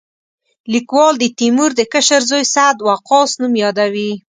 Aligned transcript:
لیکوال 0.73 1.13
د 1.19 1.23
تیمور 1.39 1.71
د 1.75 1.81
کشر 1.93 2.21
زوی 2.29 2.43
سعد 2.55 2.77
وقاص 2.89 3.29
نوم 3.41 3.53
یادوي. 3.63 4.11